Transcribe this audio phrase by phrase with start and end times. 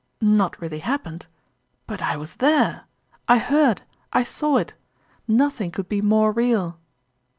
[0.39, 1.27] "Not really happened?
[1.85, 4.73] But I was there / I heard, I saw it
[5.27, 6.79] nothing could be more real